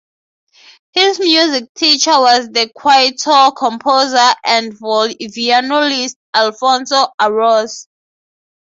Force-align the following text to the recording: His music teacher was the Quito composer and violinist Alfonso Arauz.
His 0.93 1.19
music 1.19 1.71
teacher 1.75 2.19
was 2.19 2.49
the 2.49 2.71
Quito 2.75 3.51
composer 3.51 4.33
and 4.43 4.73
violinist 4.73 6.17
Alfonso 6.33 7.09
Arauz. 7.21 7.85